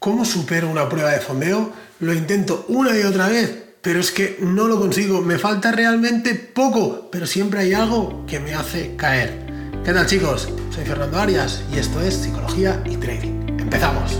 ¿Cómo 0.00 0.24
supero 0.24 0.70
una 0.70 0.88
prueba 0.88 1.10
de 1.10 1.20
fondeo? 1.20 1.74
Lo 1.98 2.14
intento 2.14 2.64
una 2.68 2.98
y 2.98 3.02
otra 3.02 3.28
vez, 3.28 3.54
pero 3.82 4.00
es 4.00 4.10
que 4.10 4.38
no 4.40 4.66
lo 4.66 4.80
consigo. 4.80 5.20
Me 5.20 5.38
falta 5.38 5.72
realmente 5.72 6.34
poco, 6.34 7.10
pero 7.12 7.26
siempre 7.26 7.60
hay 7.60 7.74
algo 7.74 8.24
que 8.26 8.40
me 8.40 8.54
hace 8.54 8.96
caer. 8.96 9.44
¿Qué 9.84 9.92
tal 9.92 10.06
chicos? 10.06 10.48
Soy 10.74 10.86
Fernando 10.86 11.18
Arias 11.18 11.62
y 11.70 11.78
esto 11.78 12.00
es 12.00 12.14
Psicología 12.14 12.82
y 12.86 12.96
Trading. 12.96 13.60
Empezamos. 13.60 14.18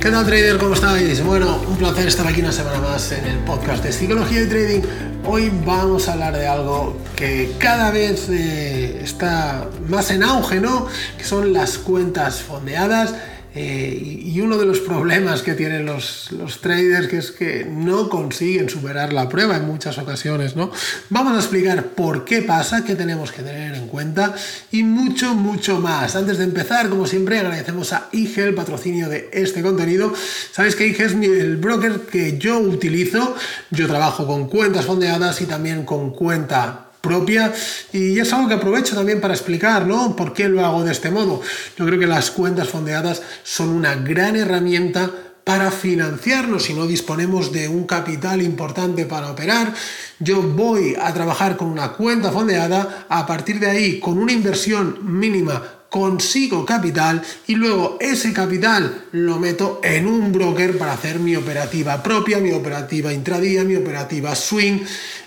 ¿Qué 0.00 0.10
tal 0.10 0.24
trader? 0.24 0.56
¿Cómo 0.56 0.72
estáis? 0.72 1.22
Bueno, 1.22 1.60
un 1.68 1.76
placer 1.76 2.08
estar 2.08 2.26
aquí 2.26 2.40
una 2.40 2.52
semana 2.52 2.80
más 2.80 3.12
en 3.12 3.26
el 3.26 3.36
podcast 3.40 3.84
de 3.84 3.92
Psicología 3.92 4.40
y 4.40 4.46
Trading. 4.46 5.11
Hoy 5.24 5.52
vamos 5.64 6.08
a 6.08 6.14
hablar 6.14 6.36
de 6.36 6.48
algo 6.48 6.96
que 7.14 7.54
cada 7.58 7.92
vez 7.92 8.28
eh, 8.28 9.00
está 9.02 9.68
más 9.88 10.10
en 10.10 10.24
auge, 10.24 10.60
¿no? 10.60 10.88
Que 11.16 11.22
son 11.22 11.52
las 11.52 11.78
cuentas 11.78 12.42
fondeadas 12.42 13.14
eh, 13.54 14.22
y, 14.24 14.40
uno 14.40 14.56
de 14.56 14.64
los 14.64 14.80
problemas 14.80 15.42
que 15.42 15.52
tienen 15.52 15.84
los, 15.84 16.30
traders 16.62 17.06
que 17.06 17.18
es 17.18 17.30
que 17.30 17.66
no 17.66 18.08
consiguen 18.08 18.70
superar 18.70 19.12
la 19.12 19.28
prueba 19.28 19.56
en 19.56 19.66
muchas 19.66 19.98
ocasiones, 19.98 20.56
¿no? 20.56 20.70
Vamos 21.10 21.34
a 21.34 21.38
explicar 21.38 21.88
por 21.88 22.24
qué 22.24 22.40
pasa, 22.40 22.82
qué 22.82 22.94
tenemos 22.94 23.30
que 23.30 23.42
tener 23.42 23.74
en 23.74 23.88
cuenta 23.88 24.34
y 24.70 24.82
mucho, 24.84 25.34
mucho 25.34 25.80
más. 25.80 26.16
Antes 26.16 26.38
de 26.38 26.44
empezar, 26.44 26.88
como 26.88 27.06
siempre, 27.06 27.38
agradecemos 27.38 27.92
a 27.92 28.08
IG 28.10 28.38
el 28.38 28.54
patrocinio 28.54 29.10
de 29.10 29.28
este 29.32 29.60
contenido. 29.60 30.14
Sabéis 30.50 30.74
que 30.74 30.86
IG 30.86 31.00
es 31.02 31.12
el 31.12 31.58
broker 31.58 32.00
que 32.10 32.38
yo 32.38 32.58
utilizo. 32.58 33.36
Yo 33.70 33.86
trabajo 33.86 34.26
con 34.26 34.48
cuentas 34.48 34.86
fondeadas 34.86 35.42
y 35.42 35.46
también 35.46 35.84
con 35.84 36.12
cuenta 36.12 36.91
propia 37.02 37.52
y 37.92 38.18
es 38.18 38.32
algo 38.32 38.48
que 38.48 38.54
aprovecho 38.54 38.94
también 38.94 39.20
para 39.20 39.34
explicar, 39.34 39.86
¿no? 39.86 40.16
¿Por 40.16 40.32
qué 40.32 40.48
lo 40.48 40.64
hago 40.64 40.84
de 40.84 40.92
este 40.92 41.10
modo? 41.10 41.42
Yo 41.76 41.84
creo 41.84 41.98
que 41.98 42.06
las 42.06 42.30
cuentas 42.30 42.68
fondeadas 42.68 43.20
son 43.42 43.68
una 43.68 43.96
gran 43.96 44.36
herramienta 44.36 45.10
para 45.44 45.72
financiarnos 45.72 46.62
si 46.62 46.74
no 46.74 46.86
disponemos 46.86 47.52
de 47.52 47.68
un 47.68 47.84
capital 47.84 48.40
importante 48.40 49.04
para 49.04 49.32
operar. 49.32 49.74
Yo 50.20 50.40
voy 50.40 50.94
a 50.94 51.12
trabajar 51.12 51.56
con 51.56 51.68
una 51.68 51.92
cuenta 51.92 52.30
fondeada, 52.30 53.06
a 53.08 53.26
partir 53.26 53.58
de 53.58 53.68
ahí 53.68 53.98
con 53.98 54.18
una 54.18 54.32
inversión 54.32 54.98
mínima 55.02 55.81
consigo 55.92 56.64
capital 56.64 57.22
y 57.46 57.54
luego 57.54 57.98
ese 58.00 58.32
capital 58.32 59.04
lo 59.12 59.38
meto 59.38 59.78
en 59.84 60.06
un 60.06 60.32
broker 60.32 60.78
para 60.78 60.94
hacer 60.94 61.18
mi 61.18 61.36
operativa 61.36 62.02
propia, 62.02 62.38
mi 62.38 62.50
operativa 62.50 63.12
intradía, 63.12 63.62
mi 63.62 63.76
operativa 63.76 64.34
swing 64.34 64.78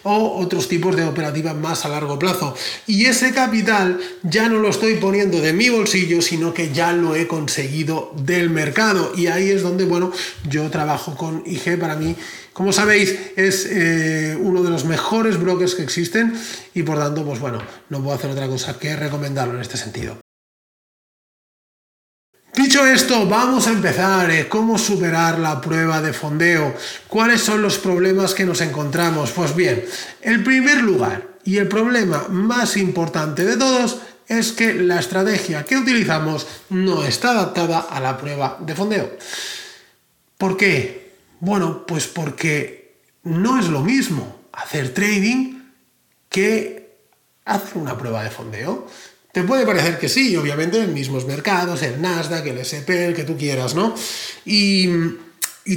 o 0.02 0.40
otros 0.40 0.68
tipos 0.68 0.96
de 0.96 1.04
operativas 1.04 1.56
más 1.56 1.86
a 1.86 1.90
largo 1.90 2.18
plazo. 2.18 2.56
Y 2.88 3.06
ese 3.06 3.32
capital 3.32 4.00
ya 4.24 4.50
no 4.50 4.58
lo 4.58 4.70
estoy 4.70 4.96
poniendo 4.96 5.40
de 5.40 5.54
mi 5.54 5.70
bolsillo, 5.70 6.20
sino 6.24 6.52
que 6.52 6.72
ya 6.72 6.94
lo 6.94 7.16
he 7.16 7.28
conseguido 7.28 8.12
del 8.16 8.50
mercado. 8.50 9.12
Y 9.16 9.28
ahí 9.28 9.52
es 9.52 9.62
donde, 9.62 9.86
bueno, 9.86 10.12
yo 10.50 10.68
trabajo 10.72 11.16
con 11.16 11.44
IG 11.46 11.80
para 11.80 11.96
mí. 11.96 12.16
Como 12.54 12.74
sabéis, 12.74 13.16
es 13.36 13.68
eh, 13.70 14.36
uno 14.42 14.64
de 14.64 14.72
los 14.72 14.86
mejores 14.86 15.40
brokers 15.40 15.76
que 15.76 15.84
existen 15.84 16.34
y 16.74 16.82
por 16.82 16.98
tanto, 16.98 17.24
pues 17.24 17.40
bueno, 17.40 17.60
no 17.90 18.02
puedo 18.02 18.16
hacer 18.16 18.32
otra 18.32 18.48
cosa 18.48 18.80
que 18.80 18.96
recomendarlo 18.96 19.54
en 19.54 19.62
este 19.62 19.78
sentido. 19.78 20.25
Dicho 22.56 22.88
esto, 22.88 23.28
vamos 23.28 23.68
a 23.68 23.72
empezar. 23.72 24.32
Eh, 24.32 24.48
¿Cómo 24.48 24.78
superar 24.78 25.40
la 25.40 25.60
prueba 25.60 26.02
de 26.02 26.14
fondeo? 26.14 26.74
¿Cuáles 27.08 27.42
son 27.42 27.62
los 27.62 27.78
problemas 27.78 28.34
que 28.34 28.46
nos 28.46 28.62
encontramos? 28.62 29.32
Pues 29.32 29.54
bien, 29.54 29.84
el 30.22 30.42
primer 30.42 30.82
lugar 30.82 31.36
y 31.44 31.58
el 31.58 31.68
problema 31.68 32.28
más 32.30 32.78
importante 32.78 33.44
de 33.44 33.58
todos 33.58 33.98
es 34.28 34.54
que 34.54 34.74
la 34.74 35.02
estrategia 35.02 35.66
que 35.66 35.76
utilizamos 35.76 36.48
no 36.70 37.04
está 37.04 37.32
adaptada 37.32 37.80
a 37.80 38.00
la 38.00 38.18
prueba 38.18 38.58
de 38.62 38.74
fondeo. 38.74 39.18
¿Por 40.38 40.56
qué? 40.56 41.12
Bueno, 41.42 41.86
pues 41.86 42.08
porque 42.08 43.00
no 43.24 43.60
es 43.60 43.68
lo 43.68 43.82
mismo 43.82 44.40
hacer 44.54 44.94
trading 44.94 45.60
que 46.30 47.00
hacer 47.44 47.78
una 47.78 47.98
prueba 47.98 48.24
de 48.24 48.32
fondeo. 48.32 48.88
Te 49.36 49.44
puede 49.44 49.66
parecer 49.66 50.00
que 50.00 50.08
sí, 50.08 50.34
obviamente 50.38 50.82
en 50.82 50.94
mismos 50.94 51.26
mercados, 51.26 51.84
el 51.84 52.02
Nasdaq, 52.02 52.48
el 52.48 52.60
SP, 52.64 53.04
el 53.04 53.14
que 53.14 53.26
tú 53.26 53.36
quieras, 53.36 53.76
¿no? 53.76 53.94
Y, 54.46 54.88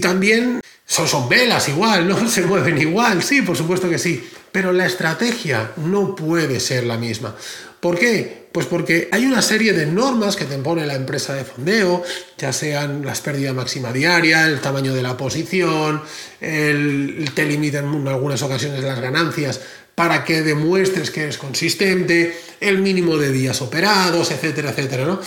también 0.01 0.61
son, 0.87 1.09
son 1.09 1.29
velas 1.29 1.69
igual, 1.69 2.07
¿no? 2.07 2.29
Se 2.31 2.43
mueven 2.43 2.79
igual, 2.79 3.21
sí, 3.21 3.43
por 3.43 3.57
supuesto 3.57 3.91
que 3.91 3.99
sí, 3.99 4.25
pero 4.53 4.73
la 4.73 4.87
estrategia 4.87 5.73
no 5.79 6.15
puede 6.15 6.61
ser 6.61 6.85
la 6.85 6.99
misma. 6.99 7.35
¿Por 7.81 7.99
qué? 7.99 8.47
Pues 8.53 8.67
porque 8.67 9.09
hay 9.11 9.27
una 9.27 9.43
serie 9.43 9.73
de 9.73 9.87
normas 9.87 10.37
que 10.37 10.45
te 10.45 10.55
impone 10.55 10.87
la 10.87 10.95
empresa 10.95 11.35
de 11.35 11.45
fondeo, 11.45 12.05
ya 12.37 12.53
sean 12.53 13.05
las 13.05 13.21
pérdidas 13.21 13.55
máxima 13.55 13.93
diaria, 13.93 14.47
el 14.47 14.61
tamaño 14.61 14.95
de 14.95 15.03
la 15.03 15.17
posición, 15.17 16.01
el, 16.41 17.29
te 17.35 17.45
limitan 17.45 17.93
en 17.93 18.07
algunas 18.07 18.41
ocasiones 18.43 18.85
las 18.85 19.01
ganancias 19.01 19.61
para 19.99 20.23
que 20.25 20.43
demuestres 20.43 21.11
que 21.11 21.23
eres 21.23 21.39
consistente, 21.39 22.33
el 22.61 22.79
mínimo 22.79 23.17
de 23.17 23.33
días 23.33 23.61
operados, 23.61 24.31
etcétera, 24.31 24.71
etcétera, 24.71 25.05
¿no? 25.05 25.21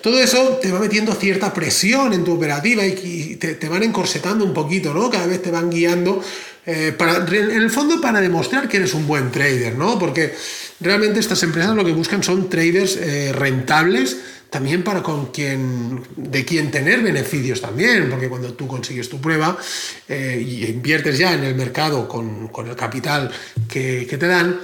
Todo 0.00 0.18
eso 0.18 0.58
te 0.62 0.72
va 0.72 0.80
metiendo 0.80 1.12
cierta 1.12 1.52
presión 1.52 2.14
en 2.14 2.24
tu 2.24 2.32
operativa 2.32 2.86
y 2.86 3.36
te, 3.36 3.68
van 3.68 3.82
encorsetando 3.82 4.42
un 4.46 4.54
poquito, 4.54 4.94
¿no? 4.94 5.10
Cada 5.10 5.26
vez 5.26 5.42
te 5.42 5.50
van 5.50 5.68
guiando, 5.68 6.24
eh, 6.64 6.96
en 6.98 7.50
el 7.50 7.68
fondo 7.68 8.00
para 8.00 8.22
demostrar 8.22 8.66
que 8.66 8.78
eres 8.78 8.94
un 8.94 9.06
buen 9.06 9.30
trader, 9.30 9.76
¿no? 9.76 9.98
Porque 9.98 10.34
realmente 10.80 11.20
estas 11.20 11.42
empresas 11.42 11.76
lo 11.76 11.84
que 11.84 11.92
buscan 11.92 12.22
son 12.22 12.48
traders 12.48 12.96
eh, 12.96 13.30
rentables, 13.30 14.16
también 14.54 14.84
para 14.84 15.02
con 15.02 15.32
quien, 15.32 16.00
de 16.14 16.44
quien 16.44 16.70
tener 16.70 17.02
beneficios 17.02 17.60
también, 17.60 18.08
porque 18.08 18.28
cuando 18.28 18.54
tú 18.54 18.68
consigues 18.68 19.08
tu 19.08 19.20
prueba 19.20 19.58
eh, 20.08 20.40
y 20.46 20.64
inviertes 20.66 21.18
ya 21.18 21.34
en 21.34 21.42
el 21.42 21.56
mercado 21.56 22.06
con, 22.06 22.48
el 22.64 22.76
capital 22.76 23.32
que, 23.66 24.06
te 24.06 24.28
dan, 24.28 24.60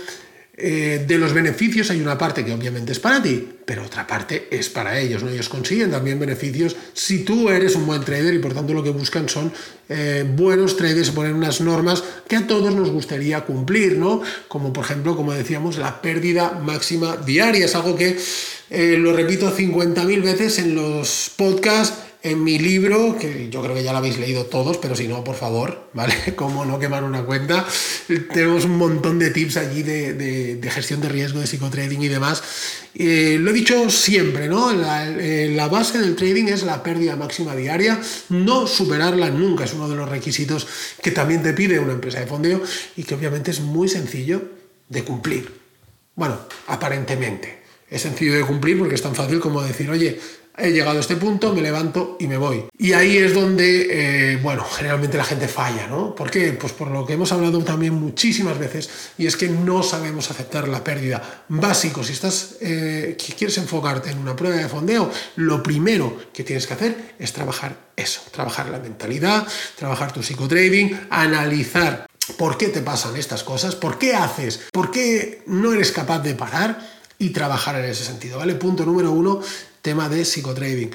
eh, 0.56 1.05
de 1.05 1.19
los 1.19 1.33
beneficios 1.33 1.91
hay 1.91 2.00
una 2.00 2.17
parte 2.17 2.45
que 2.45 2.53
obviamente 2.53 2.93
es 2.93 3.00
para 3.00 3.21
ti, 3.21 3.45
pero 3.65 3.84
otra 3.84 4.06
parte 4.06 4.47
es 4.53 4.69
para 4.69 4.97
ellos. 4.97 5.25
¿no? 5.25 5.31
Ellos 5.31 5.49
consiguen 5.49 5.91
también 5.91 6.21
beneficios 6.21 6.77
si 6.93 7.25
tú 7.25 7.49
eres 7.49 7.75
un 7.75 7.84
buen 7.84 8.05
trader 8.05 8.33
y 8.33 8.39
por 8.39 8.55
tanto 8.55 8.73
lo 8.73 8.84
que 8.84 8.91
buscan 8.91 9.29
son 9.29 9.53
eh, 9.89 10.25
buenos 10.37 10.77
traders, 10.77 11.11
poner 11.11 11.33
unas 11.33 11.61
normas 11.61 12.05
que 12.29 12.37
a 12.37 12.47
todos 12.47 12.73
nos 12.77 12.93
gustaría 12.93 13.41
cumplir, 13.41 13.99
¿no? 13.99 14.23
Como 14.47 14.73
por 14.73 14.84
ejemplo, 14.84 15.17
como 15.17 15.33
decíamos, 15.33 15.79
la 15.79 16.00
pérdida 16.00 16.53
máxima 16.65 17.17
diaria. 17.17 17.65
Es 17.65 17.75
algo 17.75 17.97
que 17.97 18.17
eh, 18.70 18.97
lo 18.97 19.12
repito 19.12 19.54
50.000 19.54 20.22
veces 20.22 20.60
en 20.60 20.76
los 20.76 21.32
podcasts, 21.36 22.04
en 22.22 22.44
mi 22.44 22.58
libro, 22.58 23.16
que 23.19 23.48
yo 23.50 23.62
creo 23.62 23.75
que 23.75 23.82
ya 23.82 23.92
lo 23.92 23.98
habéis 23.98 24.19
leído 24.19 24.44
todos, 24.44 24.76
pero 24.76 24.94
si 24.94 25.08
no, 25.08 25.25
por 25.25 25.34
favor, 25.34 25.88
¿vale? 25.94 26.14
Cómo 26.36 26.64
no 26.64 26.78
quemar 26.78 27.03
una 27.03 27.25
cuenta. 27.25 27.66
Tenemos 28.32 28.64
un 28.66 28.76
montón 28.76 29.19
de 29.19 29.31
tips 29.31 29.56
allí 29.56 29.82
de, 29.82 30.60
gestión 30.70 31.00
de 31.00 31.08
riesgo, 31.08 31.41
de 31.41 31.48
psicotrading 31.48 32.00
y 32.03 32.08
demás. 32.08 32.42
Eh, 32.94 33.38
lo 33.41 33.50
he 33.50 33.54
dicho 33.54 33.91
siempre, 33.91 34.48
¿no? 34.48 34.72
La, 34.72 35.08
eh, 35.08 35.50
la, 35.52 35.66
base 35.69 35.98
del 35.98 36.14
trading 36.14 36.44
es 36.44 36.62
la 36.62 36.82
pérdida 36.82 37.16
máxima 37.16 37.56
diaria, 37.56 38.00
no 38.28 38.69
superarla 38.69 39.31
nunca, 39.31 39.64
es 39.64 39.72
uno 39.72 39.88
de 39.88 39.97
los 39.97 40.08
requisitos 40.08 40.66
que 41.02 41.10
también 41.10 41.42
te 41.42 41.54
pide 41.54 41.81
una 41.81 41.92
empresa 41.92 42.20
de 42.20 42.26
fondeo 42.26 42.62
y 42.97 43.02
que 43.02 43.14
obviamente 43.14 43.50
es 43.50 43.60
muy 43.60 43.88
sencillo 43.88 44.42
de 44.88 45.02
cumplir. 45.02 45.60
Bueno, 46.14 46.38
aparentemente 46.66 47.59
es 47.91 48.03
sencillo 48.03 48.34
de 48.34 48.43
cumplir 48.43 48.78
porque 48.78 48.95
es 48.95 49.03
tan 49.03 49.15
fácil 49.15 49.41
como 49.41 49.62
decir, 49.62 49.91
oye, 49.91 50.19
he 50.61 50.71
llegado 50.71 50.99
a 50.99 51.01
este 51.01 51.17
punto, 51.17 51.55
me 51.55 51.62
levanto 51.62 52.17
y 52.21 52.27
me 52.27 52.37
voy. 52.37 52.65
Y 52.78 52.93
ahí 52.93 53.17
es 53.17 53.34
donde, 53.34 54.34
eh, 54.34 54.37
bueno, 54.37 54.65
generalmente 54.65 55.17
la 55.17 55.25
gente 55.25 55.49
falla, 55.49 55.87
¿no? 55.87 56.15
¿Por 56.15 56.31
qué? 56.31 56.53
Pues 56.53 56.73
por 56.73 56.91
lo 56.91 57.06
que 57.06 57.15
hemos 57.15 57.33
hablado 57.33 57.62
también 57.65 57.95
muchísimas 57.95 58.59
veces, 58.59 58.91
y 59.19 59.27
es 59.27 59.37
que 59.37 59.49
no 59.49 59.83
sabemos 59.83 60.31
aceptar 60.31 60.69
la 60.69 60.85
pérdida. 60.85 61.44
Básico, 61.49 62.05
si 62.05 62.12
estás, 62.12 62.56
eh, 62.61 63.17
quieres 63.37 63.59
enfocarte 63.59 64.11
en 64.11 64.19
una 64.19 64.37
prueba 64.37 64.56
de 64.56 64.69
fondeo, 64.69 65.11
lo 65.37 65.62
primero 65.62 66.17
que 66.32 66.44
tienes 66.44 66.67
que 66.67 66.75
hacer 66.75 67.14
es 67.19 67.32
trabajar 67.32 67.76
eso, 67.97 68.20
trabajar 68.31 68.69
la 68.69 68.79
mentalidad, 68.79 69.47
trabajar 69.76 70.12
tu 70.12 70.23
psicotrading, 70.23 71.09
analizar 71.11 72.06
por 72.37 72.56
qué 72.56 72.69
te 72.69 72.81
pasan 72.81 73.17
estas 73.17 73.43
cosas, 73.43 73.75
por 73.75 73.99
qué 73.99 74.14
haces, 74.14 74.61
por 74.73 74.91
qué 74.91 75.43
no 75.47 75.73
eres 75.73 75.91
capaz 75.91 76.20
de 76.20 76.35
parar 76.35 77.00
y 77.20 77.31
trabajar 77.31 77.76
en 77.76 77.84
ese 77.84 78.05
sentido, 78.05 78.38
¿vale? 78.38 78.55
Punto 78.55 78.84
número 78.84 79.12
uno, 79.12 79.40
tema 79.82 80.08
de 80.08 80.25
psicotrading. 80.25 80.90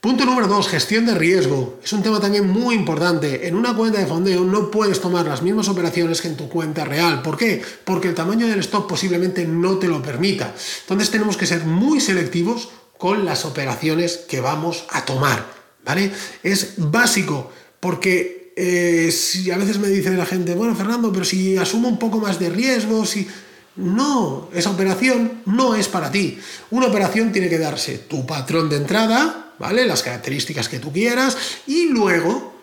Punto 0.00 0.24
número 0.24 0.48
dos, 0.48 0.66
gestión 0.66 1.06
de 1.06 1.14
riesgo. 1.14 1.78
Es 1.84 1.92
un 1.92 2.02
tema 2.02 2.18
también 2.18 2.48
muy 2.48 2.74
importante. 2.74 3.46
En 3.46 3.54
una 3.54 3.76
cuenta 3.76 4.00
de 4.00 4.06
fondeo 4.06 4.44
no 4.44 4.70
puedes 4.70 5.00
tomar 5.00 5.26
las 5.26 5.42
mismas 5.42 5.68
operaciones 5.68 6.20
que 6.20 6.28
en 6.28 6.36
tu 6.36 6.48
cuenta 6.48 6.84
real. 6.84 7.22
¿Por 7.22 7.36
qué? 7.36 7.62
Porque 7.84 8.08
el 8.08 8.14
tamaño 8.14 8.48
del 8.48 8.60
stock 8.60 8.88
posiblemente 8.88 9.44
no 9.46 9.78
te 9.78 9.86
lo 9.86 10.02
permita. 10.02 10.52
Entonces 10.80 11.10
tenemos 11.10 11.36
que 11.36 11.46
ser 11.46 11.64
muy 11.66 12.00
selectivos 12.00 12.70
con 12.98 13.24
las 13.24 13.44
operaciones 13.44 14.16
que 14.16 14.40
vamos 14.40 14.86
a 14.90 15.04
tomar. 15.04 15.46
¿Vale? 15.84 16.10
Es 16.42 16.74
básico 16.78 17.52
porque 17.78 18.54
eh, 18.56 19.12
si 19.12 19.50
a 19.50 19.58
veces 19.58 19.78
me 19.78 19.88
dice 19.88 20.10
la 20.12 20.26
gente, 20.26 20.54
bueno, 20.54 20.74
Fernando, 20.74 21.12
pero 21.12 21.24
si 21.24 21.58
asumo 21.58 21.88
un 21.88 21.98
poco 21.98 22.18
más 22.18 22.40
de 22.40 22.48
riesgo, 22.48 23.04
si... 23.04 23.28
No, 23.76 24.48
esa 24.52 24.70
operación 24.70 25.42
no 25.46 25.74
es 25.74 25.88
para 25.88 26.10
ti. 26.10 26.38
Una 26.70 26.86
operación 26.86 27.32
tiene 27.32 27.48
que 27.48 27.58
darse 27.58 27.98
tu 27.98 28.26
patrón 28.26 28.68
de 28.68 28.76
entrada, 28.76 29.52
¿vale? 29.58 29.86
Las 29.86 30.02
características 30.02 30.68
que 30.68 30.78
tú 30.78 30.92
quieras 30.92 31.36
y 31.66 31.86
luego 31.88 32.54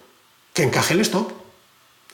que 0.54 0.64
encaje 0.64 0.94
el 0.94 1.02
stop. 1.02 1.32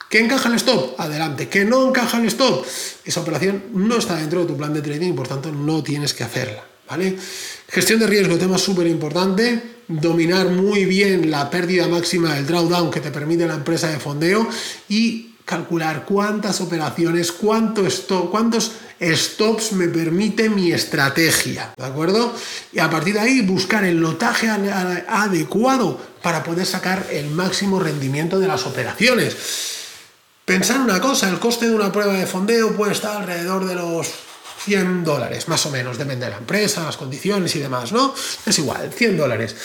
¿Que 0.10 0.20
encaja 0.20 0.50
el 0.50 0.56
stop? 0.56 1.00
Adelante. 1.00 1.50
¿Que 1.50 1.66
no 1.66 1.90
encaja 1.90 2.20
el 2.20 2.28
stop? 2.28 2.66
Esa 3.04 3.20
operación 3.20 3.64
no 3.74 3.98
está 3.98 4.16
dentro 4.16 4.42
de 4.42 4.46
tu 4.46 4.56
plan 4.56 4.74
de 4.74 4.82
trading 4.82 5.10
y 5.10 5.14
por 5.14 5.28
tanto 5.28 5.52
no 5.52 5.84
tienes 5.84 6.14
que 6.14 6.24
hacerla. 6.24 6.64
¿Vale? 6.90 7.18
Gestión 7.68 8.00
de 8.00 8.08
riesgo, 8.08 8.38
tema 8.38 8.58
súper 8.58 8.88
importante. 8.88 9.78
Dominar 9.88 10.50
muy 10.50 10.86
bien 10.86 11.32
la 11.32 11.50
pérdida 11.50 11.88
máxima 11.88 12.36
del 12.36 12.46
drawdown 12.46 12.92
que 12.92 13.02
te 13.02 13.12
permite 13.12 13.48
la 13.48 13.56
empresa 13.56 13.90
de 13.90 14.00
fondeo 14.00 14.48
y 14.88 15.36
calcular 15.46 16.06
cuántas 16.06 16.60
operaciones, 16.62 17.32
cuánto 17.32 17.86
stop, 17.86 18.32
cuántos 18.32 18.72
stops 19.02 19.74
me 19.74 19.88
permite 19.88 20.50
mi 20.50 20.72
estrategia, 20.72 21.74
¿de 21.78 21.86
acuerdo? 21.86 22.34
Y 22.72 22.80
a 22.80 22.90
partir 22.90 23.16
de 23.16 23.22
ahí 23.22 23.42
buscar 23.42 23.84
el 23.84 23.98
lotaje 24.00 24.50
adecuado 24.50 26.00
para 26.22 26.44
poder 26.44 26.66
sacar 26.66 27.08
el 27.12 27.30
máximo 27.30 27.80
rendimiento 27.80 28.40
de 28.40 28.48
las 28.48 28.66
operaciones. 28.66 29.36
Pensar 30.46 30.80
una 30.80 31.02
cosa, 31.02 31.30
el 31.30 31.40
coste 31.40 31.68
de 31.68 31.76
una 31.76 31.92
prueba 31.92 32.14
de 32.14 32.26
fondeo 32.28 32.76
puede 32.76 32.94
estar 32.94 33.18
alrededor 33.18 33.66
de 33.66 33.76
los 33.76 34.08
100 34.64 35.04
dólares, 35.04 35.48
más 35.48 35.66
o 35.66 35.72
menos, 35.72 35.98
depende 35.98 36.26
de 36.26 36.32
la 36.32 36.38
empresa, 36.38 36.84
las 36.84 36.98
condiciones 36.98 37.56
y 37.56 37.60
demás, 37.60 37.92
¿no? 37.92 38.14
Es 38.46 38.58
igual, 38.60 38.92
100 38.92 39.18
dólares. 39.18 39.56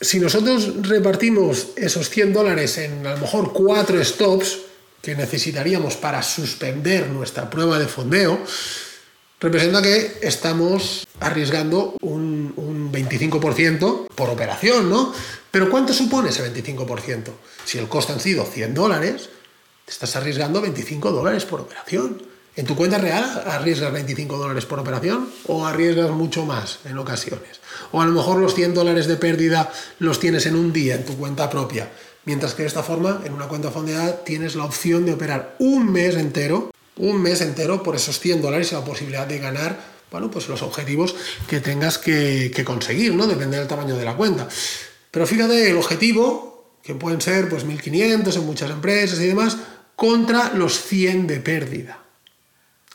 Si 0.00 0.20
nosotros 0.20 0.70
repartimos 0.82 1.68
esos 1.76 2.08
100 2.08 2.32
dólares 2.32 2.78
en 2.78 3.04
a 3.06 3.12
lo 3.12 3.18
mejor 3.18 3.52
cuatro 3.52 4.04
stops, 4.04 4.58
que 5.02 5.14
necesitaríamos 5.14 5.96
para 5.96 6.22
suspender 6.22 7.08
nuestra 7.08 7.48
prueba 7.48 7.78
de 7.78 7.86
fondeo, 7.86 8.40
representa 9.40 9.82
que 9.82 10.18
estamos 10.22 11.06
arriesgando 11.20 11.96
un, 12.00 12.28
25% 12.90 14.08
por 14.14 14.30
operación, 14.30 14.88
¿no? 14.88 15.12
Pero 15.50 15.70
¿cuánto 15.70 15.92
supone 15.92 16.30
ese 16.30 16.52
25%? 16.52 17.30
Si 17.64 17.78
el 17.78 17.86
coste 17.86 18.12
han 18.12 18.20
sido 18.20 18.44
100 18.44 18.74
dólares, 18.74 19.28
te 19.84 19.92
estás 19.92 20.16
arriesgando 20.16 20.60
25 20.60 21.12
dólares 21.12 21.44
por 21.44 21.60
operación. 21.60 22.22
¿En 22.56 22.66
tu 22.66 22.74
cuenta 22.74 22.98
real 22.98 23.44
arriesgas 23.46 23.92
25 23.92 24.36
dólares 24.36 24.66
por 24.66 24.80
operación 24.80 25.28
o 25.46 25.64
arriesgas 25.64 26.10
mucho 26.10 26.44
más 26.44 26.80
en 26.86 26.98
ocasiones? 26.98 27.60
O 27.92 28.00
a 28.00 28.06
lo 28.06 28.12
mejor 28.12 28.38
los 28.38 28.54
100 28.54 28.74
dólares 28.74 29.06
de 29.06 29.16
pérdida 29.16 29.70
los 30.00 30.18
tienes 30.18 30.46
en 30.46 30.56
un 30.56 30.72
día 30.72 30.96
en 30.96 31.04
tu 31.04 31.16
cuenta 31.16 31.48
propia 31.48 31.88
Mientras 32.28 32.52
que 32.52 32.60
de 32.60 32.68
esta 32.68 32.82
forma, 32.82 33.22
en 33.24 33.32
una 33.32 33.48
cuenta 33.48 33.70
fondeada, 33.70 34.22
tienes 34.22 34.54
la 34.54 34.66
opción 34.66 35.06
de 35.06 35.14
operar 35.14 35.56
un 35.60 35.90
mes 35.90 36.14
entero, 36.14 36.70
un 36.98 37.22
mes 37.22 37.40
entero 37.40 37.82
por 37.82 37.96
esos 37.96 38.20
100 38.20 38.42
dólares 38.42 38.70
y 38.70 38.74
la 38.74 38.84
posibilidad 38.84 39.26
de 39.26 39.38
ganar, 39.38 39.80
bueno, 40.10 40.30
pues 40.30 40.46
los 40.46 40.60
objetivos 40.60 41.16
que 41.48 41.60
tengas 41.60 41.96
que, 41.96 42.52
conseguir, 42.66 43.14
¿no? 43.14 43.26
Depende 43.26 43.56
del 43.56 43.66
tamaño 43.66 43.96
de 43.96 44.04
la 44.04 44.14
cuenta. 44.14 44.46
Pero 45.10 45.26
fíjate, 45.26 45.70
el 45.70 45.78
objetivo, 45.78 46.76
que 46.82 46.94
pueden 46.94 47.22
ser 47.22 47.48
pues 47.48 47.64
1500 47.64 48.36
en 48.36 48.44
muchas 48.44 48.70
empresas 48.72 49.18
y 49.20 49.26
demás, 49.26 49.56
contra 49.96 50.52
los 50.52 50.82
100 50.82 51.28
de 51.28 51.40
pérdida. 51.40 52.07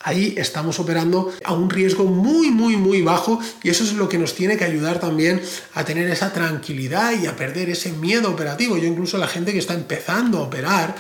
Ahí 0.06 0.36
estamos 0.38 0.80
operando 0.80 1.34
a 1.46 1.54
un 1.54 1.70
riesgo 1.70 2.04
muy, 2.04 2.52
muy, 2.52 2.76
muy 2.76 3.02
bajo 3.02 3.40
y 3.64 3.70
eso 3.70 3.86
es 3.86 3.94
lo 3.94 4.10
que 4.10 4.18
nos 4.18 4.36
tiene 4.36 4.58
que 4.58 4.66
ayudar 4.66 5.00
también 5.00 5.42
a 5.74 5.86
tener 5.86 6.10
esa 6.10 6.34
tranquilidad 6.34 7.14
y 7.14 7.26
a 7.26 7.38
perder 7.38 7.70
ese 7.70 7.94
miedo 7.94 8.30
operativo. 8.30 8.78
Yo 8.78 8.86
incluso 8.86 9.16
a 9.16 9.22
la 9.22 9.28
gente 9.28 9.54
que 9.54 9.60
está 9.60 9.74
empezando 9.74 10.40
a 10.40 10.42
operar, 10.42 10.96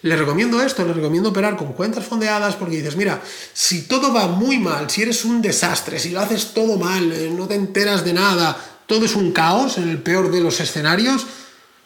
le 0.00 0.16
recomiendo 0.16 0.62
esto, 0.62 0.82
le 0.86 0.94
recomiendo 0.94 1.28
operar 1.28 1.56
con 1.56 1.74
cuentas 1.74 2.04
fondeadas 2.04 2.56
porque 2.56 2.76
dices, 2.76 2.96
mira, 2.96 3.20
si 3.52 3.82
todo 3.82 4.14
va 4.14 4.28
muy 4.28 4.58
mal, 4.58 4.88
si 4.88 5.02
eres 5.02 5.26
un 5.26 5.42
desastre, 5.42 5.98
si 5.98 6.10
lo 6.10 6.20
haces 6.20 6.54
todo 6.54 6.78
mal, 6.78 7.12
eh, 7.12 7.30
no 7.30 7.46
te 7.48 7.54
enteras 7.54 8.02
de 8.02 8.14
nada, 8.14 8.56
todo 8.86 9.04
es 9.04 9.14
un 9.14 9.32
caos 9.32 9.76
en 9.76 9.90
el 9.90 10.00
peor 10.00 10.30
de 10.30 10.40
los 10.40 10.58
escenarios, 10.60 11.26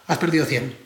has 0.07 0.19
perdido 0.19 0.47
100. 0.47 0.77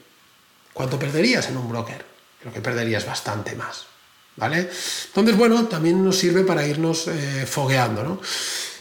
¿Cuánto 0.72 0.98
perderías 0.98 1.48
en 1.48 1.58
un 1.58 1.68
broker? 1.68 2.04
Creo 2.40 2.52
que 2.52 2.60
perderías 2.60 3.04
bastante 3.04 3.54
más. 3.56 3.95
¿Vale? 4.36 4.68
Entonces, 5.06 5.36
bueno, 5.36 5.64
también 5.66 6.04
nos 6.04 6.18
sirve 6.18 6.42
para 6.42 6.66
irnos 6.66 7.08
eh, 7.08 7.46
fogueando, 7.46 8.02
¿no? 8.02 8.20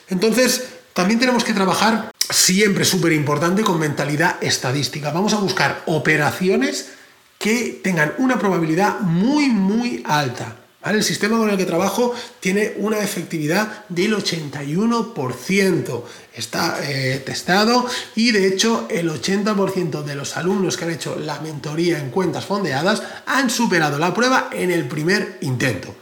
Entonces, 0.10 0.64
también 0.94 1.20
tenemos 1.20 1.44
que 1.44 1.54
trabajar 1.54 2.12
siempre 2.30 2.86
súper 2.86 3.12
importante 3.14 3.64
con 3.64 3.80
mentalidad 3.80 4.42
estadística. 4.42 5.12
Vamos 5.12 5.34
a 5.34 5.40
buscar 5.40 5.84
operaciones 5.88 6.90
que 7.38 7.80
tengan 7.84 8.14
una 8.18 8.40
probabilidad 8.40 9.00
muy, 9.02 9.50
muy 9.50 10.04
alta. 10.06 10.56
El 10.86 11.04
sistema 11.04 11.38
con 11.38 11.50
el 11.50 11.58
que 11.58 11.66
trabajo 11.66 12.14
tiene 12.40 12.74
una 12.78 13.00
efectividad 13.00 13.86
del 13.90 14.16
81%. 14.16 16.04
Está 16.34 16.80
eh, 16.84 17.24
testado 17.26 17.88
y 18.16 18.32
de 18.32 18.48
hecho 18.48 18.88
el 18.90 19.10
80% 19.10 20.04
de 20.04 20.16
los 20.16 20.38
alumnos 20.38 20.78
que 20.78 20.86
han 20.86 20.92
hecho 20.92 21.18
la 21.20 21.40
mentoría 21.40 21.98
en 22.00 22.12
cuentas 22.12 22.46
fondeadas 22.46 23.02
han 23.26 23.50
superado 23.50 23.98
la 23.98 24.14
prueba 24.14 24.50
en 24.52 24.70
el 24.70 24.88
primer 24.88 25.40
intento. 25.42 25.96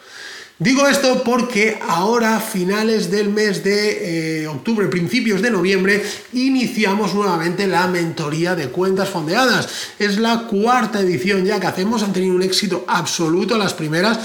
Digo 0.60 0.88
esto 0.88 1.24
porque 1.24 1.80
ahora, 1.88 2.40
finales 2.40 3.10
del 3.10 3.30
mes 3.30 3.64
de 3.64 4.44
eh, 4.44 4.48
octubre, 4.48 4.88
principios 4.88 5.42
de 5.42 5.52
noviembre, 5.52 6.04
iniciamos 6.34 7.14
nuevamente 7.14 7.68
la 7.68 7.88
mentoría 7.88 8.56
de 8.56 8.70
cuentas 8.70 9.10
fondeadas. 9.10 9.68
Es 10.00 10.20
la 10.20 10.48
cuarta 10.48 11.02
edición 11.02 11.44
ya 11.46 11.60
que 11.60 11.68
hacemos, 11.68 12.04
han 12.04 12.14
tenido 12.14 12.36
un 12.36 12.44
éxito 12.44 12.86
absoluto 12.88 13.58
las 13.58 13.74
primeras 13.74 14.20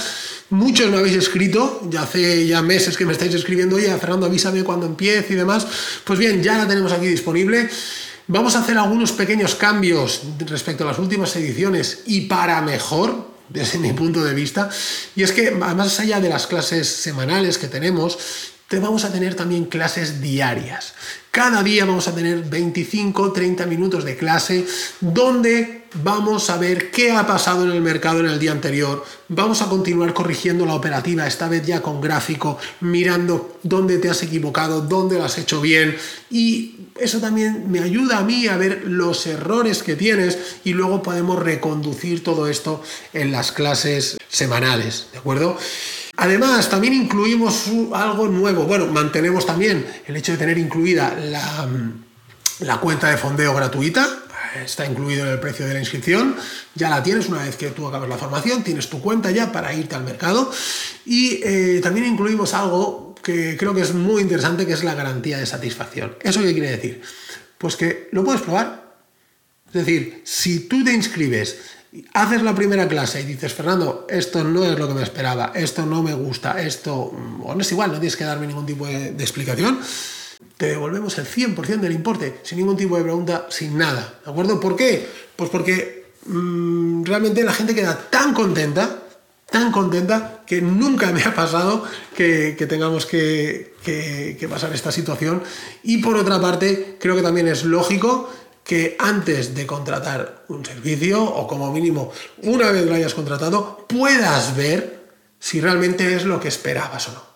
Muchos 0.51 0.91
me 0.91 0.97
habéis 0.97 1.17
escrito, 1.17 1.83
ya 1.91 2.03
hace 2.03 2.47
ya 2.47 2.63
meses 2.63 2.97
que 2.97 3.05
me 3.05 3.13
estáis 3.13 3.35
escribiendo, 3.35 3.79
ya 3.79 3.99
Fernando, 3.99 4.25
avísame 4.25 4.65
cuando 4.65 4.87
empiece 4.87 5.35
y 5.35 5.37
demás. 5.37 5.67
Pues 6.05 6.19
bien, 6.19 6.43
ya 6.43 6.57
la 6.57 6.67
tenemos 6.67 6.91
aquí 6.91 7.07
disponible. 7.07 7.69
Vamos 8.29 8.57
a 8.57 8.61
hacer 8.61 8.79
algunos 8.79 9.13
pequeños 9.13 9.55
cambios 9.55 10.23
respecto 10.39 10.85
a 10.85 10.87
las 10.87 10.99
últimas 10.99 11.37
ediciones 11.37 12.01
y 12.07 12.23
para 12.23 12.63
mejor, 12.63 13.27
desde 13.49 13.79
mi 13.79 13.93
punto 13.93 14.25
de 14.25 14.35
vista. 14.35 14.71
Y 15.17 15.23
es 15.23 15.33
que, 15.33 15.51
más 15.51 16.01
allá 16.01 16.21
de 16.21 16.29
las 16.29 16.47
clases 16.47 16.89
semanales 16.89 17.59
que 17.59 17.69
tenemos, 17.69 18.19
te 18.69 18.79
vamos 18.79 19.05
a 19.05 19.13
tener 19.13 19.35
también 19.35 19.65
clases 19.65 20.21
diarias. 20.21 20.95
Cada 21.31 21.63
día 21.63 21.85
vamos 21.85 22.09
a 22.09 22.15
tener 22.15 22.43
25, 22.43 23.33
30 23.33 23.67
minutos 23.67 24.05
de 24.05 24.17
clase 24.17 24.67
donde 25.01 25.78
vamos 26.03 26.51
a 26.51 26.57
ver 26.57 26.91
qué 26.91 27.13
ha 27.13 27.27
pasado 27.27 27.65
en 27.65 27.71
el 27.71 27.81
mercado 27.81 28.21
en 28.21 28.27
el 28.27 28.39
día 28.39 28.53
anterior. 28.53 29.05
Vamos 29.29 29.63
a 29.63 29.69
continuar 29.69 30.15
corrigiendo 30.15 30.67
la 30.67 30.75
operativa, 30.75 31.27
esta 31.27 31.49
vez 31.49 31.67
ya 31.67 31.83
con 31.83 32.01
gráfico, 32.01 32.59
mirando 32.81 33.59
dónde 33.63 33.99
te 33.99 34.11
has 34.11 34.23
equivocado, 34.23 34.83
dónde 34.83 35.19
lo 35.19 35.25
has 35.25 35.39
hecho 35.39 35.61
bien. 35.61 35.97
Y 36.31 36.77
eso 36.99 37.21
también 37.21 37.71
me 37.71 37.81
ayuda 37.81 38.19
a 38.19 38.25
mí 38.25 38.47
a 38.47 38.57
ver 38.57 38.85
los 38.85 39.27
errores 39.27 39.83
que 39.83 39.97
tienes 39.97 40.59
y 40.65 40.73
luego 40.73 41.03
podemos 41.03 41.39
reconducir 41.39 42.23
todo 42.23 42.49
esto 42.49 42.83
en 43.13 43.33
las 43.33 43.53
clases 43.53 44.19
semanales, 44.29 45.09
¿de 45.13 45.19
acuerdo? 45.19 45.57
Además, 46.21 46.69
también 46.69 46.95
incluimos 46.95 47.67
algo 47.95 48.27
nuevo. 48.27 48.65
Bueno, 48.65 48.89
mantenemos 48.89 49.47
también 49.47 49.87
el 50.05 50.17
hecho 50.17 50.33
de 50.33 50.39
tener 50.39 50.59
incluida 50.59 51.15
la, 51.17 52.81
cuenta 52.81 53.09
de 53.09 53.17
fondeo 53.17 53.55
gratuita. 53.55 54.25
Está 54.57 54.87
incluido 54.87 55.27
en 55.27 55.33
el 55.33 55.41
precio 55.41 55.67
de 55.67 55.75
la 55.75 55.81
inscripción. 55.81 56.37
Ya 56.75 56.91
la 56.91 57.03
tienes 57.03 57.29
una 57.29 57.43
vez 57.43 57.57
que 57.57 57.69
tú 57.69 57.87
acabas 57.87 58.09
la 58.09 58.17
formación. 58.17 58.63
Tienes 58.63 58.89
tu 58.89 59.01
cuenta 59.01 59.31
ya 59.31 59.53
para 59.53 59.73
irte 59.73 59.95
al 59.95 60.05
mercado. 60.05 60.51
Y 61.05 61.41
eh, 61.43 61.81
también 61.83 62.07
incluimos 62.07 62.55
algo 62.55 63.15
que 63.23 63.57
creo 63.57 63.75
que 63.75 63.83
es 63.83 63.95
muy 63.95 64.23
interesante, 64.23 64.67
que 64.67 64.73
es 64.73 64.85
la 64.85 64.95
garantía 64.95 65.39
de 65.39 65.47
satisfacción. 65.47 66.17
¿Eso 66.23 66.41
qué 66.41 66.53
quiere 66.53 66.71
decir? 66.71 67.03
Pues 67.59 67.77
que 67.77 68.09
lo 68.13 68.25
puedes 68.25 68.43
probar. 68.43 68.89
Es 69.67 69.75
decir, 69.75 70.23
si 70.25 70.61
tú 70.61 70.83
te 70.83 70.93
inscribes 70.93 71.57
haces 72.15 72.43
la 72.43 72.55
primera 72.55 72.89
clase 72.89 73.21
y 73.23 73.25
dices, 73.25 73.53
Fernando, 73.53 74.07
esto 74.09 74.45
no 74.45 74.65
es 74.65 74.79
lo 74.79 74.89
que 74.89 74.95
me 74.95 75.03
esperaba, 75.03 75.53
esto 75.55 75.87
no 75.87 76.03
me 76.03 76.15
gusta, 76.15 76.61
esto, 76.61 76.95
o 76.95 77.55
no 77.55 77.61
es 77.61 77.73
igual, 77.73 77.93
no 77.93 77.99
tienes 77.99 78.17
que 78.17 78.25
darme 78.25 78.47
ningún 78.47 78.67
tipo 78.67 78.87
de, 78.87 79.09
explicación, 79.09 79.81
te 80.57 80.67
devolvemos 80.67 81.17
el 81.19 81.27
100% 81.27 81.81
del 81.81 81.93
importe, 81.93 82.41
sin 82.43 82.59
ningún 82.59 82.77
tipo 82.77 82.97
de 82.97 83.03
pregunta, 83.03 83.47
sin 83.51 83.77
nada, 83.77 84.21
¿de 84.25 84.31
acuerdo? 84.31 84.61
¿Por 84.61 84.77
qué? 84.77 85.07
Pues 85.37 85.51
porque 85.51 86.13
mm, 86.27 87.05
realmente 87.05 87.43
la 87.45 87.53
gente 87.53 87.75
queda 87.75 87.97
tan 88.11 88.35
contenta, 88.35 89.03
tan 89.51 89.73
contenta, 89.73 90.43
que 90.47 90.61
nunca 90.61 91.13
me 91.13 91.23
ha 91.23 91.35
pasado 91.35 91.85
que, 92.17 92.55
tengamos 92.69 93.07
que, 93.07 93.75
que 93.85 94.49
pasar 94.49 94.73
esta 94.75 94.93
situación. 94.93 95.43
Y 95.83 95.99
por 95.99 96.17
otra 96.17 96.41
parte, 96.41 96.97
creo 97.01 97.17
que 97.17 97.23
también 97.23 97.49
es 97.49 97.65
lógico 97.65 98.29
que 98.69 98.97
antes 98.99 99.55
de 99.55 99.67
contratar 99.67 100.45
un 100.49 100.63
servicio, 100.63 101.25
o 101.25 101.47
como 101.49 101.73
mínimo 101.73 102.13
una 102.43 102.71
vez 102.71 102.85
lo 102.85 102.95
hayas 102.95 103.15
contratado, 103.15 103.87
puedas 103.89 104.55
ver 104.55 105.09
si 105.39 105.63
realmente 105.63 106.15
es 106.15 106.27
lo 106.27 106.39
que 106.39 106.49
esperabas 106.49 107.09
o 107.09 107.13
no. 107.13 107.28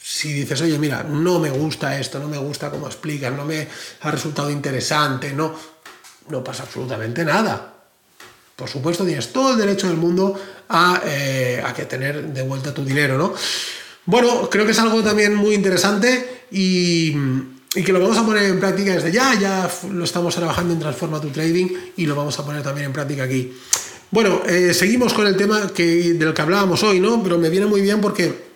Si 0.00 0.32
dices, 0.32 0.60
oye, 0.60 0.78
mira, 0.78 1.02
no 1.02 1.38
me 1.40 1.50
gusta 1.50 1.98
esto, 1.98 2.18
no 2.18 2.28
me 2.28 2.38
gusta 2.38 2.70
cómo 2.70 2.86
explicas, 2.86 3.32
no 3.32 3.44
me 3.44 3.66
ha 4.00 4.10
resultado 4.10 4.50
interesante, 4.50 5.32
no, 5.32 5.54
no 6.28 6.44
pasa 6.44 6.62
absolutamente 6.62 7.24
nada. 7.24 7.74
por 8.56 8.68
supuesto, 8.68 9.04
tienes 9.04 9.32
todo 9.32 9.52
el 9.52 9.58
derecho 9.58 9.88
del 9.88 9.96
mundo 9.96 10.38
a, 10.68 11.00
eh, 11.04 11.62
a 11.64 11.72
que 11.74 11.84
tener 11.84 12.32
de 12.32 12.42
vuelta 12.42 12.74
tu 12.74 12.84
dinero, 12.84 13.16
¿no? 13.16 13.34
Bueno, 14.06 14.48
creo 14.50 14.64
que 14.64 14.72
es 14.72 14.78
algo 14.78 15.02
también 15.02 15.34
muy 15.34 15.54
interesante 15.54 16.46
y, 16.50 17.14
y 17.74 17.84
que 17.84 17.92
lo 17.92 18.00
vamos 18.00 18.16
a 18.16 18.24
poner 18.24 18.44
en 18.44 18.58
práctica 18.58 18.94
desde 18.94 19.12
ya, 19.12 19.38
ya 19.38 19.70
lo 19.92 20.02
estamos 20.02 20.34
trabajando 20.34 20.72
en 20.72 20.80
Transforma 20.80 21.20
tu 21.20 21.28
Trading 21.28 21.68
y 21.96 22.06
lo 22.06 22.16
vamos 22.16 22.38
a 22.38 22.44
poner 22.44 22.62
también 22.62 22.86
en 22.86 22.92
práctica 22.92 23.24
aquí. 23.24 23.52
Bueno, 24.10 24.40
eh, 24.46 24.72
seguimos 24.72 25.12
con 25.12 25.26
el 25.26 25.36
tema 25.36 25.68
que, 25.74 26.14
del 26.14 26.32
que 26.32 26.42
hablábamos 26.42 26.82
hoy, 26.82 26.98
¿no? 26.98 27.22
Pero 27.22 27.38
me 27.38 27.50
viene 27.50 27.66
muy 27.66 27.82
bien 27.82 28.00
porque 28.00 28.47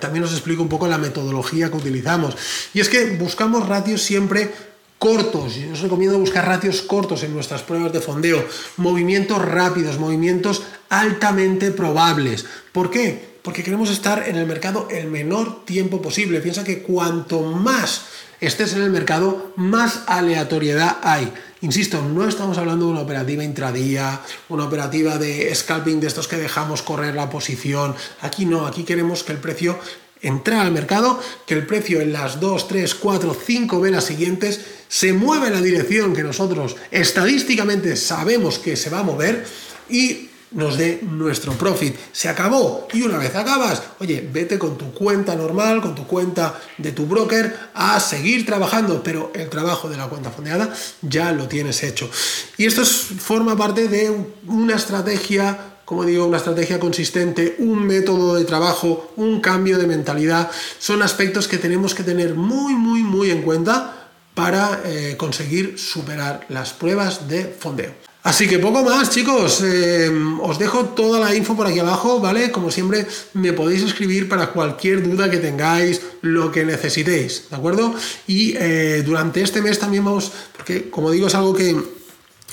también 0.00 0.24
os 0.24 0.32
explico 0.32 0.62
un 0.62 0.68
poco 0.68 0.88
la 0.88 0.98
metodología 0.98 1.70
que 1.70 1.76
utilizamos. 1.76 2.36
Y 2.74 2.80
es 2.80 2.88
que 2.88 3.16
buscamos 3.16 3.68
ratios 3.68 4.02
siempre 4.02 4.50
cortos. 4.98 5.56
Yo 5.56 5.72
os 5.72 5.80
recomiendo 5.80 6.18
buscar 6.18 6.46
ratios 6.46 6.82
cortos 6.82 7.22
en 7.22 7.32
nuestras 7.32 7.62
pruebas 7.62 7.92
de 7.92 8.00
fondeo. 8.00 8.44
Movimientos 8.76 9.40
rápidos, 9.40 9.98
movimientos 9.98 10.62
altamente 10.88 11.70
probables. 11.70 12.44
¿Por 12.72 12.90
qué? 12.90 13.30
Porque 13.42 13.62
queremos 13.62 13.90
estar 13.90 14.28
en 14.28 14.36
el 14.36 14.46
mercado 14.46 14.88
el 14.90 15.08
menor 15.08 15.64
tiempo 15.64 16.02
posible. 16.02 16.40
Piensa 16.40 16.64
que 16.64 16.82
cuanto 16.82 17.40
más 17.42 18.02
estés 18.40 18.72
en 18.74 18.82
el 18.82 18.90
mercado, 18.90 19.52
más 19.56 20.00
aleatoriedad 20.06 20.98
hay. 21.02 21.32
Insisto, 21.60 22.02
no 22.02 22.26
estamos 22.26 22.56
hablando 22.56 22.86
de 22.86 22.92
una 22.92 23.02
operativa 23.02 23.44
intradía, 23.44 24.20
una 24.48 24.64
operativa 24.64 25.18
de 25.18 25.54
scalping 25.54 26.00
de 26.00 26.06
estos 26.06 26.26
que 26.26 26.36
dejamos 26.36 26.82
correr 26.82 27.14
la 27.14 27.28
posición. 27.28 27.94
Aquí 28.22 28.46
no, 28.46 28.66
aquí 28.66 28.84
queremos 28.84 29.22
que 29.24 29.32
el 29.32 29.38
precio 29.38 29.78
entre 30.22 30.54
al 30.54 30.72
mercado, 30.72 31.20
que 31.46 31.54
el 31.54 31.66
precio 31.66 32.00
en 32.00 32.12
las 32.12 32.40
2, 32.40 32.68
3, 32.68 32.94
4, 32.94 33.36
5 33.46 33.80
velas 33.80 34.04
siguientes 34.04 34.60
se 34.88 35.12
mueva 35.12 35.46
en 35.46 35.54
la 35.54 35.62
dirección 35.62 36.14
que 36.14 36.22
nosotros 36.22 36.76
estadísticamente 36.90 37.96
sabemos 37.96 38.58
que 38.58 38.76
se 38.76 38.90
va 38.90 39.00
a 39.00 39.04
mover 39.04 39.46
y 39.88 40.29
nos 40.52 40.76
dé 40.76 41.00
nuestro 41.02 41.52
profit. 41.52 41.96
Se 42.12 42.28
acabó 42.28 42.88
y 42.92 43.02
una 43.02 43.18
vez 43.18 43.34
acabas, 43.34 43.82
oye, 44.00 44.28
vete 44.32 44.58
con 44.58 44.76
tu 44.76 44.92
cuenta 44.92 45.34
normal, 45.36 45.80
con 45.80 45.94
tu 45.94 46.06
cuenta 46.06 46.60
de 46.78 46.92
tu 46.92 47.06
broker 47.06 47.70
a 47.74 48.00
seguir 48.00 48.44
trabajando, 48.46 49.02
pero 49.02 49.32
el 49.34 49.48
trabajo 49.48 49.88
de 49.88 49.96
la 49.96 50.08
cuenta 50.08 50.30
fondeada 50.30 50.74
ya 51.02 51.32
lo 51.32 51.48
tienes 51.48 51.82
hecho. 51.82 52.10
Y 52.56 52.66
esto 52.66 52.84
forma 52.84 53.56
parte 53.56 53.88
de 53.88 54.14
una 54.46 54.76
estrategia 54.76 55.66
como 55.90 56.04
digo, 56.04 56.24
una 56.24 56.36
estrategia 56.36 56.78
consistente, 56.78 57.56
un 57.58 57.84
método 57.84 58.36
de 58.36 58.44
trabajo, 58.44 59.12
un 59.16 59.40
cambio 59.40 59.76
de 59.76 59.88
mentalidad, 59.88 60.48
son 60.78 61.02
aspectos 61.02 61.48
que 61.48 61.58
tenemos 61.58 61.96
que 61.96 62.04
tener 62.04 62.36
muy, 62.36 62.74
muy, 62.74 63.02
muy 63.02 63.32
en 63.32 63.42
cuenta 63.42 64.08
para 64.36 64.82
eh, 64.84 65.16
conseguir 65.16 65.80
superar 65.80 66.46
las 66.48 66.72
pruebas 66.72 67.28
de 67.28 67.44
fondeo. 67.44 68.09
Así 68.22 68.46
que 68.46 68.58
poco 68.58 68.82
más, 68.82 69.10
chicos. 69.10 69.62
Eh, 69.64 70.10
os 70.42 70.58
dejo 70.58 70.86
toda 70.86 71.20
la 71.20 71.34
info 71.34 71.56
por 71.56 71.66
aquí 71.66 71.78
abajo, 71.78 72.20
¿vale? 72.20 72.50
Como 72.50 72.70
siempre, 72.70 73.06
me 73.32 73.52
podéis 73.54 73.82
escribir 73.82 74.28
para 74.28 74.48
cualquier 74.48 75.02
duda 75.02 75.30
que 75.30 75.38
tengáis, 75.38 76.02
lo 76.20 76.52
que 76.52 76.64
necesitéis, 76.64 77.44
¿de 77.48 77.56
acuerdo? 77.56 77.94
Y 78.26 78.54
eh, 78.58 79.02
durante 79.06 79.40
este 79.40 79.62
mes 79.62 79.78
también 79.78 80.04
vamos, 80.04 80.30
porque 80.54 80.90
como 80.90 81.10
digo, 81.10 81.28
es 81.28 81.34
algo 81.34 81.54
que 81.54 81.74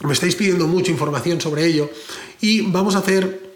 me 0.04 0.14
estáis 0.14 0.36
pidiendo 0.36 0.68
mucha 0.68 0.92
información 0.92 1.42
sobre 1.42 1.66
ello, 1.66 1.90
y 2.40 2.62
vamos 2.62 2.96
a 2.96 3.00
hacer 3.00 3.48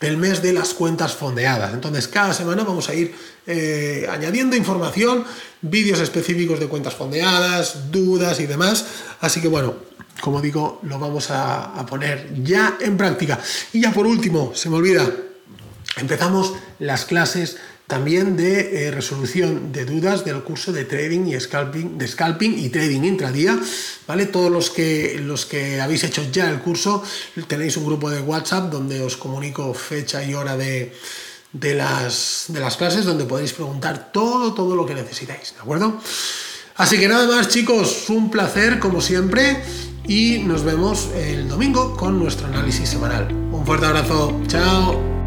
el 0.00 0.16
mes 0.16 0.42
de 0.42 0.52
las 0.52 0.74
cuentas 0.74 1.14
fondeadas. 1.16 1.74
Entonces, 1.74 2.06
cada 2.06 2.32
semana 2.32 2.62
vamos 2.62 2.88
a 2.88 2.94
ir 2.94 3.12
eh, 3.46 4.06
añadiendo 4.08 4.54
información, 4.54 5.24
vídeos 5.60 5.98
específicos 5.98 6.60
de 6.60 6.68
cuentas 6.68 6.94
fondeadas, 6.94 7.90
dudas 7.90 8.38
y 8.38 8.46
demás. 8.46 8.86
Así 9.20 9.40
que 9.40 9.48
bueno, 9.48 9.74
como 10.20 10.40
digo, 10.40 10.80
lo 10.82 10.98
vamos 10.98 11.30
a, 11.30 11.84
poner 11.86 12.42
ya 12.42 12.76
en 12.80 12.96
práctica. 12.96 13.38
Y 13.72 13.80
ya 13.80 13.92
por 13.92 14.06
último, 14.06 14.52
se 14.54 14.68
me 14.70 14.76
olvida, 14.76 15.10
empezamos 15.96 16.54
las 16.78 17.04
clases 17.04 17.56
también 17.86 18.36
de 18.36 18.86
eh, 18.86 18.90
resolución 18.90 19.72
de 19.72 19.86
dudas 19.86 20.22
del 20.24 20.42
curso 20.42 20.72
de 20.72 20.84
trading 20.84 21.26
y 21.26 21.40
scalping, 21.40 21.96
de 21.96 22.06
scalping 22.06 22.58
y 22.58 22.68
trading 22.68 23.02
intradía, 23.04 23.58
¿vale? 24.06 24.26
Todos 24.26 24.52
los 24.52 24.68
que, 24.68 25.18
los 25.22 25.46
que 25.46 25.80
habéis 25.80 26.04
hecho 26.04 26.22
ya 26.30 26.50
el 26.50 26.60
curso, 26.60 27.02
tenéis 27.46 27.78
un 27.78 27.86
grupo 27.86 28.10
de 28.10 28.20
WhatsApp 28.20 28.70
donde 28.70 29.00
os 29.00 29.16
comunico 29.16 29.72
fecha 29.72 30.22
y 30.22 30.34
hora 30.34 30.58
de, 30.58 30.92
de, 31.52 31.74
las, 31.74 32.44
de 32.48 32.60
las 32.60 32.76
clases, 32.76 33.06
donde 33.06 33.24
podéis 33.24 33.54
preguntar 33.54 34.12
todo, 34.12 34.52
todo 34.52 34.76
lo 34.76 34.84
que 34.84 34.94
necesitáis, 34.94 35.54
¿de 35.54 35.60
acuerdo? 35.60 35.98
Así 36.76 36.98
que 36.98 37.08
nada 37.08 37.26
más 37.26 37.48
chicos, 37.48 38.08
un 38.08 38.30
placer 38.30 38.78
como 38.78 39.00
siempre 39.00 39.62
y 40.08 40.38
nos 40.38 40.64
vemos 40.64 41.10
el 41.14 41.48
domingo 41.48 41.94
con 41.96 42.18
nuestro 42.18 42.48
análisis 42.48 42.88
semanal. 42.88 43.30
Un 43.52 43.64
fuerte 43.64 43.86
abrazo, 43.86 44.40
chao. 44.48 45.17